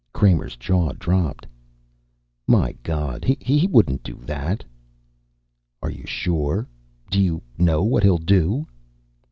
[0.13, 1.45] Kramer's jaw dropped.
[2.47, 4.63] "My God, he wouldn't do that."
[5.83, 6.67] "Are you sure?
[7.11, 8.65] Do you know what he'll do?"